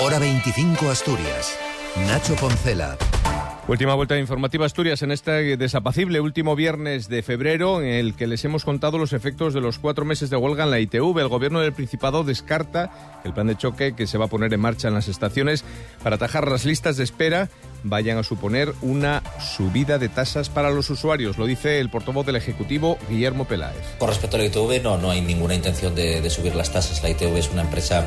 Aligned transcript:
Hora 0.00 0.20
25 0.20 0.88
Asturias. 0.90 1.58
Nacho 2.06 2.36
Poncela. 2.36 2.96
Última 3.66 3.94
vuelta 3.94 4.16
informativa 4.16 4.64
Asturias 4.64 5.02
en 5.02 5.10
este 5.10 5.56
desapacible 5.56 6.20
último 6.20 6.54
viernes 6.54 7.08
de 7.08 7.24
febrero 7.24 7.82
en 7.82 7.88
el 7.88 8.14
que 8.14 8.28
les 8.28 8.44
hemos 8.44 8.64
contado 8.64 8.96
los 8.96 9.12
efectos 9.12 9.54
de 9.54 9.60
los 9.60 9.80
cuatro 9.80 10.04
meses 10.04 10.30
de 10.30 10.36
huelga 10.36 10.62
en 10.62 10.70
la 10.70 10.78
ITV. 10.78 11.18
El 11.18 11.26
gobierno 11.26 11.58
del 11.58 11.72
Principado 11.72 12.22
descarta 12.22 13.20
el 13.24 13.34
plan 13.34 13.48
de 13.48 13.56
choque 13.56 13.96
que 13.96 14.06
se 14.06 14.18
va 14.18 14.26
a 14.26 14.28
poner 14.28 14.54
en 14.54 14.60
marcha 14.60 14.86
en 14.86 14.94
las 14.94 15.08
estaciones 15.08 15.64
para 16.04 16.14
atajar 16.14 16.48
las 16.48 16.64
listas 16.64 16.96
de 16.96 17.02
espera 17.02 17.48
vayan 17.82 18.18
a 18.18 18.22
suponer 18.22 18.74
una 18.82 19.22
subida 19.40 19.98
de 19.98 20.08
tasas 20.08 20.48
para 20.48 20.70
los 20.70 20.90
usuarios. 20.90 21.38
Lo 21.38 21.46
dice 21.46 21.80
el 21.80 21.90
portavoz 21.90 22.26
del 22.26 22.36
Ejecutivo, 22.36 22.98
Guillermo 23.08 23.44
Peláez. 23.46 23.76
Con 23.98 24.08
respecto 24.08 24.36
a 24.36 24.40
la 24.40 24.46
ITV, 24.46 24.82
no, 24.82 24.98
no 24.98 25.10
hay 25.10 25.20
ninguna 25.20 25.54
intención 25.54 25.94
de, 25.94 26.28
subir 26.28 26.54
las 26.54 26.70
tasas. 26.70 27.02
La 27.02 27.10
ITV 27.10 27.36
es 27.38 27.50
una 27.50 27.62
empresa 27.62 28.04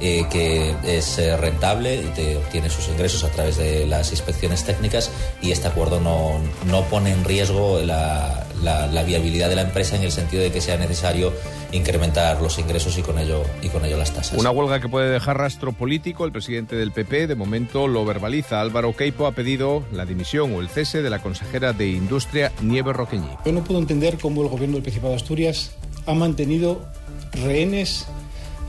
eh, 0.00 0.26
que 0.30 0.74
es 0.84 1.18
eh, 1.18 1.36
rentable 1.36 1.96
y 1.96 2.06
te 2.14 2.36
obtiene 2.36 2.68
sus 2.68 2.88
ingresos 2.88 3.24
a 3.24 3.28
través 3.30 3.56
de 3.56 3.86
las 3.86 4.10
inspecciones 4.10 4.64
técnicas 4.64 5.10
y 5.40 5.52
este 5.52 5.68
acuerdo 5.68 6.00
no, 6.00 6.38
no 6.66 6.82
pone 6.84 7.12
en 7.12 7.24
riesgo 7.24 7.80
la, 7.80 8.46
la, 8.62 9.02
viabilidad 9.02 9.48
de 9.48 9.56
la 9.56 9.62
empresa 9.62 9.96
en 9.96 10.02
el 10.02 10.12
sentido 10.12 10.42
de 10.42 10.50
que 10.50 10.60
sea 10.60 10.76
necesario 10.76 11.32
incrementar 11.72 12.40
los 12.40 12.58
ingresos 12.58 12.96
y 12.98 13.02
con 13.02 13.18
ello 13.18 13.42
y 13.62 13.68
con 13.68 13.84
ello 13.84 13.96
las 13.96 14.12
tasas. 14.12 14.38
Una 14.38 14.50
huelga 14.50 14.80
que 14.80 14.88
puede 14.88 15.10
dejar 15.10 15.38
rastro 15.38 15.72
político. 15.72 16.24
El 16.24 16.32
presidente 16.32 16.76
del 16.76 16.92
PP 16.92 17.26
de 17.26 17.34
momento 17.34 17.88
lo 17.88 18.04
verbaliza. 18.04 18.60
Álvaro 18.60 18.94
Queipo 18.94 19.26
ha 19.26 19.32
pedido 19.32 19.84
la 19.92 20.04
dimisión 20.04 20.54
o 20.54 20.60
el 20.60 20.68
cese 20.68 21.02
de 21.02 21.10
la 21.10 21.20
consejera 21.20 21.72
de 21.72 21.88
Industria 21.88 22.52
Nieves 22.60 22.94
Roqueñi. 22.94 23.28
Yo 23.44 23.52
no 23.52 23.64
puedo 23.64 23.80
entender 23.80 24.18
cómo 24.18 24.42
el 24.42 24.48
gobierno 24.48 24.74
del 24.74 24.82
Principado 24.82 25.10
de 25.12 25.16
Asturias 25.16 25.72
ha 26.06 26.14
mantenido 26.14 26.84
rehenes 27.32 28.06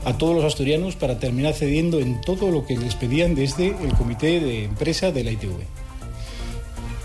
a 0.04 0.18
todos 0.18 0.36
los 0.36 0.44
asturianos 0.44 0.96
para 0.96 1.18
terminar 1.18 1.54
cediendo 1.54 1.98
en 1.98 2.20
todo 2.20 2.50
lo 2.50 2.66
que 2.66 2.76
les 2.76 2.94
pedían 2.94 3.34
desde 3.34 3.68
el 3.68 3.94
comité 3.94 4.40
de 4.40 4.64
empresa 4.64 5.12
de 5.12 5.24
la 5.24 5.30
ITV. 5.30 5.60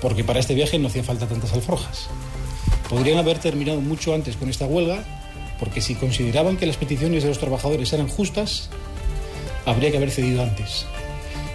Porque 0.01 0.23
para 0.23 0.39
este 0.39 0.53
viaje 0.53 0.79
no 0.79 0.87
hacía 0.87 1.03
falta 1.03 1.27
tantas 1.27 1.53
alforjas. 1.53 2.09
Podrían 2.89 3.19
haber 3.19 3.39
terminado 3.39 3.81
mucho 3.81 4.13
antes 4.13 4.35
con 4.35 4.49
esta 4.49 4.65
huelga, 4.65 5.03
porque 5.59 5.81
si 5.81 5.95
consideraban 5.95 6.57
que 6.57 6.65
las 6.65 6.77
peticiones 6.77 7.23
de 7.23 7.29
los 7.29 7.39
trabajadores 7.39 7.93
eran 7.93 8.07
justas, 8.07 8.69
habría 9.65 9.91
que 9.91 9.97
haber 9.97 10.11
cedido 10.11 10.41
antes. 10.41 10.85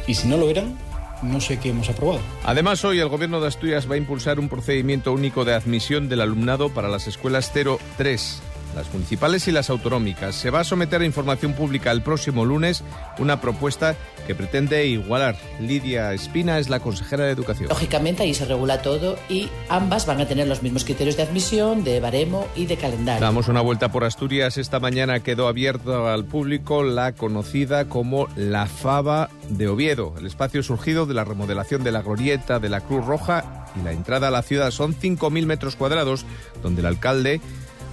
Y 0.06 0.14
si 0.14 0.28
no 0.28 0.36
lo 0.36 0.48
eran, 0.48 0.78
no 1.22 1.40
sé 1.40 1.58
qué 1.58 1.70
hemos 1.70 1.88
aprobado. 1.88 2.20
Además, 2.44 2.84
hoy 2.84 3.00
el 3.00 3.08
Gobierno 3.08 3.40
de 3.40 3.48
Asturias 3.48 3.90
va 3.90 3.94
a 3.94 3.98
impulsar 3.98 4.38
un 4.38 4.48
procedimiento 4.48 5.12
único 5.12 5.44
de 5.44 5.54
admisión 5.54 6.08
del 6.08 6.20
alumnado 6.20 6.68
para 6.72 6.88
las 6.88 7.06
escuelas 7.06 7.52
0-3 7.54 8.40
las 8.74 8.92
municipales 8.92 9.46
y 9.48 9.52
las 9.52 9.70
autonómicas. 9.70 10.34
Se 10.34 10.50
va 10.50 10.60
a 10.60 10.64
someter 10.64 11.00
a 11.00 11.04
información 11.04 11.54
pública 11.54 11.90
el 11.90 12.02
próximo 12.02 12.44
lunes 12.44 12.82
una 13.18 13.40
propuesta 13.40 13.96
que 14.26 14.34
pretende 14.34 14.86
igualar. 14.86 15.36
Lidia 15.60 16.12
Espina 16.12 16.58
es 16.58 16.68
la 16.68 16.80
consejera 16.80 17.24
de 17.24 17.32
Educación. 17.32 17.68
Lógicamente 17.68 18.22
ahí 18.22 18.34
se 18.34 18.44
regula 18.44 18.82
todo 18.82 19.16
y 19.28 19.48
ambas 19.68 20.06
van 20.06 20.20
a 20.20 20.26
tener 20.26 20.48
los 20.48 20.62
mismos 20.62 20.84
criterios 20.84 21.16
de 21.16 21.22
admisión, 21.24 21.84
de 21.84 22.00
baremo 22.00 22.46
y 22.56 22.66
de 22.66 22.76
calendario. 22.76 23.20
Damos 23.20 23.48
una 23.48 23.60
vuelta 23.60 23.92
por 23.92 24.04
Asturias. 24.04 24.58
Esta 24.58 24.80
mañana 24.80 25.20
quedó 25.20 25.48
abierta 25.48 26.12
al 26.12 26.24
público 26.24 26.82
la 26.82 27.12
conocida 27.12 27.86
como 27.86 28.28
la 28.36 28.66
Fava 28.66 29.28
de 29.48 29.68
Oviedo, 29.68 30.14
el 30.18 30.26
espacio 30.26 30.62
surgido 30.62 31.06
de 31.06 31.14
la 31.14 31.24
remodelación 31.24 31.84
de 31.84 31.92
la 31.92 32.02
glorieta 32.02 32.58
de 32.58 32.68
la 32.68 32.80
Cruz 32.80 33.04
Roja 33.04 33.66
y 33.76 33.82
la 33.82 33.92
entrada 33.92 34.28
a 34.28 34.30
la 34.30 34.42
ciudad 34.42 34.70
son 34.70 34.94
5.000 34.94 35.46
metros 35.46 35.76
cuadrados, 35.76 36.24
donde 36.62 36.80
el 36.80 36.86
alcalde 36.86 37.40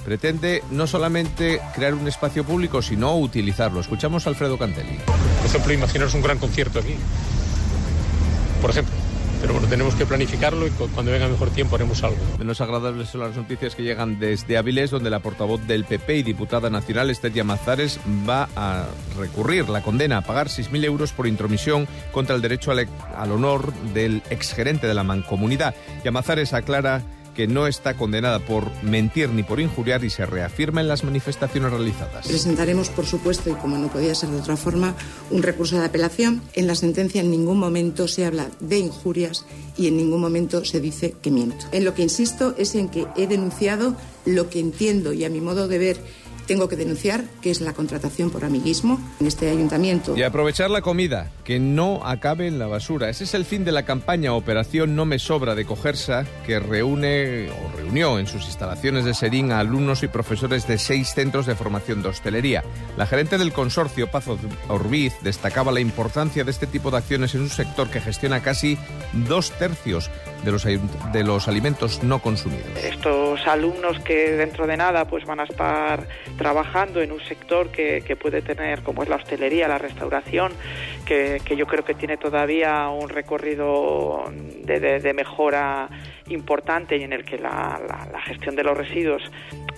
pretende 0.03 0.63
no 0.71 0.87
solamente 0.87 1.61
crear 1.73 1.93
un 1.93 2.07
espacio 2.07 2.43
público, 2.43 2.81
sino 2.81 3.17
utilizarlo. 3.17 3.79
Escuchamos 3.79 4.25
a 4.25 4.29
Alfredo 4.29 4.57
Cantelli. 4.57 4.97
Por 5.05 5.45
ejemplo, 5.45 5.73
imaginaros 5.73 6.13
un 6.13 6.21
gran 6.21 6.37
concierto 6.37 6.79
aquí. 6.79 6.95
Por 8.61 8.69
ejemplo. 8.71 8.93
Pero 9.41 9.53
bueno, 9.53 9.67
tenemos 9.67 9.95
que 9.95 10.05
planificarlo 10.05 10.67
y 10.67 10.69
cuando 10.69 11.11
venga 11.11 11.27
mejor 11.27 11.49
tiempo 11.49 11.75
haremos 11.75 12.03
algo. 12.03 12.19
Menos 12.37 12.61
agradables 12.61 13.09
son 13.09 13.21
las 13.21 13.35
noticias 13.35 13.73
que 13.73 13.81
llegan 13.81 14.19
desde 14.19 14.55
Avilés, 14.55 14.91
donde 14.91 15.09
la 15.09 15.19
portavoz 15.19 15.65
del 15.65 15.83
PP 15.83 16.17
y 16.17 16.23
diputada 16.23 16.69
nacional, 16.69 17.09
Esther 17.09 17.43
Mazares, 17.43 17.99
va 18.29 18.49
a 18.55 18.85
recurrir 19.17 19.67
la 19.67 19.81
condena 19.81 20.17
a 20.17 20.21
pagar 20.21 20.47
6.000 20.47 20.85
euros 20.85 21.11
por 21.11 21.25
intromisión 21.25 21.87
contra 22.11 22.35
el 22.35 22.43
derecho 22.43 22.69
al, 22.69 22.87
al 23.17 23.31
honor 23.31 23.73
del 23.95 24.21
exgerente 24.29 24.85
de 24.85 24.93
la 24.93 25.03
mancomunidad. 25.03 25.73
Yamazares 26.05 26.53
aclara 26.53 27.01
que 27.35 27.47
no 27.47 27.67
está 27.67 27.95
condenada 27.95 28.39
por 28.39 28.71
mentir 28.83 29.29
ni 29.29 29.43
por 29.43 29.59
injuriar 29.59 30.03
y 30.03 30.09
se 30.09 30.25
reafirma 30.25 30.81
en 30.81 30.87
las 30.87 31.03
manifestaciones 31.03 31.71
realizadas. 31.71 32.27
Presentaremos, 32.27 32.89
por 32.89 33.05
supuesto, 33.05 33.49
y 33.49 33.53
como 33.53 33.77
no 33.77 33.87
podía 33.87 34.15
ser 34.15 34.29
de 34.29 34.39
otra 34.39 34.57
forma, 34.57 34.95
un 35.29 35.43
recurso 35.43 35.79
de 35.79 35.85
apelación. 35.85 36.41
En 36.53 36.67
la 36.67 36.75
sentencia 36.75 37.21
en 37.21 37.31
ningún 37.31 37.57
momento 37.57 38.07
se 38.07 38.25
habla 38.25 38.47
de 38.59 38.79
injurias 38.79 39.45
y 39.77 39.87
en 39.87 39.97
ningún 39.97 40.21
momento 40.21 40.65
se 40.65 40.79
dice 40.79 41.15
que 41.21 41.31
miento. 41.31 41.65
En 41.71 41.85
lo 41.85 41.93
que 41.93 42.03
insisto 42.03 42.53
es 42.57 42.75
en 42.75 42.89
que 42.89 43.07
he 43.15 43.27
denunciado 43.27 43.95
lo 44.25 44.49
que 44.49 44.59
entiendo 44.59 45.13
y 45.13 45.25
a 45.25 45.29
mi 45.29 45.41
modo 45.41 45.67
de 45.67 45.77
ver 45.77 45.97
tengo 46.47 46.67
que 46.67 46.75
denunciar, 46.75 47.23
que 47.41 47.51
es 47.51 47.61
la 47.61 47.73
contratación 47.73 48.29
por 48.29 48.45
amiguismo 48.45 48.99
en 49.19 49.27
este 49.27 49.49
ayuntamiento. 49.49 50.15
Y 50.15 50.23
aprovechar 50.23 50.69
la 50.69 50.81
comida, 50.81 51.31
que 51.43 51.59
no 51.59 52.05
acabe 52.05 52.47
en 52.47 52.59
la 52.59 52.67
basura. 52.67 53.09
Ese 53.09 53.23
es 53.23 53.33
el 53.33 53.45
fin 53.45 53.65
de 53.65 53.71
la 53.71 53.83
campaña 53.83 54.33
Operación 54.33 54.95
No 54.95 55.05
Me 55.05 55.19
Sobra 55.19 55.55
de 55.55 55.65
Cogersa, 55.65 56.25
que 56.45 56.59
reúne 56.59 57.49
o 57.49 57.77
reunió 57.77 58.19
en 58.19 58.27
sus 58.27 58.45
instalaciones 58.45 59.05
de 59.05 59.13
Serín 59.13 59.51
a 59.51 59.59
alumnos 59.59 60.03
y 60.03 60.07
profesores 60.07 60.67
de 60.67 60.77
seis 60.77 61.13
centros 61.13 61.45
de 61.45 61.55
formación 61.55 62.01
de 62.01 62.09
hostelería. 62.09 62.63
La 62.97 63.05
gerente 63.05 63.37
del 63.37 63.53
consorcio, 63.53 64.09
Paz 64.09 64.25
Orbiz, 64.67 65.13
destacaba 65.21 65.71
la 65.71 65.79
importancia 65.79 66.43
de 66.43 66.51
este 66.51 66.67
tipo 66.67 66.91
de 66.91 66.97
acciones 66.97 67.35
en 67.35 67.41
un 67.41 67.49
sector 67.49 67.89
que 67.89 68.01
gestiona 68.01 68.41
casi 68.41 68.77
dos 69.27 69.51
tercios 69.51 70.09
de 70.43 70.51
los, 70.51 70.63
de 70.63 71.23
los 71.23 71.47
alimentos 71.47 72.03
no 72.03 72.19
consumidos. 72.19 72.67
Estos 72.83 73.45
alumnos 73.47 73.99
que 73.99 74.31
dentro 74.31 74.67
de 74.67 74.77
nada 74.77 75.05
pues 75.05 75.25
van 75.25 75.39
a 75.39 75.43
estar 75.43 76.07
trabajando 76.37 77.01
en 77.01 77.11
un 77.11 77.21
sector 77.21 77.69
que, 77.69 78.01
puede 78.21 78.41
tener, 78.41 78.81
como 78.83 79.03
es 79.03 79.09
la 79.09 79.15
hostelería, 79.15 79.67
la 79.67 79.77
restauración, 79.77 80.51
que, 81.05 81.39
yo 81.55 81.65
creo 81.65 81.83
que 81.83 81.93
tiene 81.93 82.17
todavía 82.17 82.87
un 82.89 83.09
recorrido 83.09 84.25
de, 84.63 85.13
mejora 85.13 85.89
importante 86.27 86.97
y 86.97 87.03
en 87.03 87.13
el 87.13 87.25
que 87.25 87.37
la, 87.37 87.79
gestión 88.25 88.55
de 88.55 88.63
los 88.63 88.77
residuos 88.77 89.23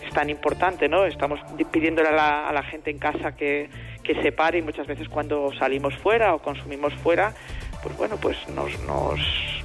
es 0.06 0.14
tan 0.14 0.30
importante, 0.30 0.88
¿no? 0.88 1.06
Estamos 1.06 1.40
pidiéndole 1.72 2.10
a 2.10 2.52
la, 2.52 2.64
gente 2.64 2.92
en 2.92 2.98
casa 2.98 3.36
que, 3.36 3.70
que 4.04 4.22
se 4.22 4.32
pare 4.32 4.60
y 4.60 4.62
muchas 4.62 4.88
veces 4.88 5.10
cuando 5.10 5.52
salimos 5.58 5.96
fuera 5.98 6.34
o 6.34 6.40
consumimos 6.40 6.94
fuera, 6.96 7.34
pues 7.82 7.98
bueno, 7.98 8.18
pues 8.18 8.38
nos, 8.50 8.80
nos 8.84 9.20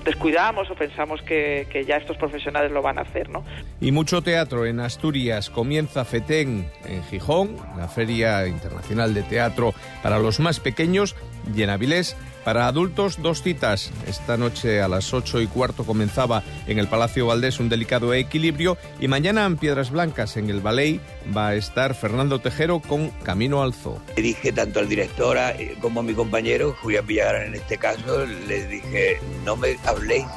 descuidamos 0.08 0.70
o 0.70 0.74
pensamos 0.74 1.20
que, 1.22 1.66
que, 1.70 1.84
ya 1.84 1.96
estos 1.96 2.16
profesionales 2.16 2.72
lo 2.72 2.80
van 2.80 2.98
a 2.98 3.02
hacer, 3.02 3.28
¿no? 3.28 3.44
Y 3.80 3.92
mucho 3.92 4.22
teatro 4.22 4.64
en 4.64 4.80
Asturias. 4.80 5.50
Comienza 5.50 6.04
FETEN 6.04 6.66
en 6.86 7.04
Gijón, 7.04 7.56
la 7.76 7.88
Feria 7.88 8.46
Internacional 8.46 9.12
de 9.12 9.22
Teatro 9.22 9.74
para 10.02 10.18
los 10.18 10.40
más 10.40 10.60
pequeños, 10.60 11.14
y 11.54 11.62
en 11.62 11.70
Avilés 11.70 12.16
para 12.44 12.66
adultos, 12.66 13.20
dos 13.20 13.42
citas. 13.42 13.90
Esta 14.06 14.38
noche 14.38 14.80
a 14.80 14.88
las 14.88 15.12
ocho 15.12 15.40
y 15.42 15.46
cuarto 15.46 15.84
comenzaba 15.84 16.42
en 16.66 16.78
el 16.78 16.88
Palacio 16.88 17.26
Valdés 17.26 17.60
un 17.60 17.68
delicado 17.68 18.14
equilibrio 18.14 18.78
y 19.00 19.08
mañana 19.08 19.44
en 19.44 19.58
Piedras 19.58 19.90
Blancas, 19.90 20.38
en 20.38 20.48
el 20.48 20.60
Ballet, 20.60 20.98
va 21.36 21.48
a 21.48 21.54
estar 21.56 21.94
Fernando 21.94 22.38
Tejero 22.38 22.80
con 22.80 23.10
Camino 23.22 23.62
al 23.62 23.74
Zoo. 23.74 24.00
Le 24.16 24.22
dije 24.22 24.52
tanto 24.52 24.80
al 24.80 24.88
director 24.88 25.36
eh, 25.36 25.76
como 25.82 26.00
a 26.00 26.02
mi 26.02 26.14
compañero, 26.14 26.74
Julián 26.80 27.06
Villagrán 27.06 27.48
en 27.48 27.54
este 27.56 27.76
caso, 27.76 28.24
le 28.24 28.66
dije, 28.66 29.20
no 29.44 29.56
me 29.56 29.68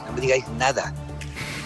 no 0.06 0.14
me 0.14 0.22
digáis 0.22 0.48
nada 0.58 0.94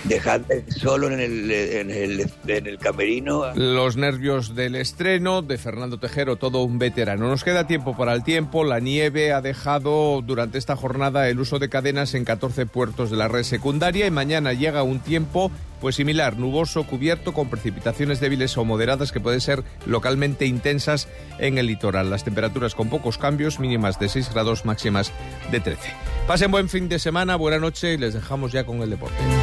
dejadme 0.07 0.63
solo 0.69 1.07
en 1.07 1.19
el, 1.19 1.51
en, 1.51 1.91
el, 1.91 2.31
en 2.47 2.67
el 2.67 2.77
camerino. 2.77 3.53
Los 3.55 3.97
nervios 3.97 4.55
del 4.55 4.75
estreno 4.75 5.41
de 5.41 5.57
Fernando 5.57 5.99
Tejero, 5.99 6.35
todo 6.35 6.63
un 6.63 6.79
veterano. 6.79 7.27
Nos 7.27 7.43
queda 7.43 7.67
tiempo 7.67 7.95
para 7.95 8.13
el 8.13 8.23
tiempo. 8.23 8.63
La 8.63 8.79
nieve 8.79 9.33
ha 9.33 9.41
dejado 9.41 10.21
durante 10.21 10.57
esta 10.57 10.75
jornada 10.75 11.29
el 11.29 11.39
uso 11.39 11.59
de 11.59 11.69
cadenas 11.69 12.13
en 12.13 12.25
14 12.25 12.65
puertos 12.65 13.09
de 13.09 13.17
la 13.17 13.27
red 13.27 13.43
secundaria 13.43 14.05
y 14.05 14.11
mañana 14.11 14.53
llega 14.53 14.83
un 14.83 14.99
tiempo 14.99 15.51
pues 15.81 15.95
similar, 15.95 16.37
nuboso, 16.37 16.83
cubierto, 16.83 17.33
con 17.33 17.49
precipitaciones 17.49 18.19
débiles 18.19 18.57
o 18.57 18.65
moderadas 18.65 19.11
que 19.11 19.19
pueden 19.19 19.41
ser 19.41 19.63
localmente 19.85 20.45
intensas 20.45 21.07
en 21.37 21.57
el 21.57 21.67
litoral. 21.67 22.09
Las 22.09 22.23
temperaturas 22.23 22.75
con 22.75 22.89
pocos 22.89 23.17
cambios, 23.17 23.59
mínimas 23.59 23.99
de 23.99 24.09
6 24.09 24.31
grados, 24.33 24.65
máximas 24.65 25.11
de 25.51 25.59
13. 25.59 25.81
Pasen 26.27 26.49
buen 26.49 26.69
fin 26.69 26.89
de 26.89 26.97
semana, 26.97 27.35
buena 27.35 27.59
noche 27.59 27.93
y 27.93 27.97
les 27.97 28.13
dejamos 28.13 28.51
ya 28.51 28.65
con 28.65 28.81
el 28.81 28.89
deporte. 28.89 29.15